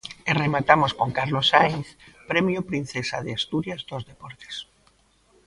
E 0.29 0.31
rematamos 0.43 0.91
con 0.99 1.09
Carlos 1.17 1.47
Sainz, 1.51 1.87
premio 2.31 2.59
Princesa 2.69 3.17
de 3.25 3.31
Asturias 3.39 3.81
dos 3.89 4.03
deportes. 4.11 4.55